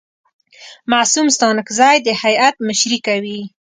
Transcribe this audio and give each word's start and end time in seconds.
معصوم 0.91 1.27
ستانکزی 1.35 1.97
د 2.05 2.09
هیات 2.23 2.55
مشري 2.67 2.97
کوي. 3.07 3.39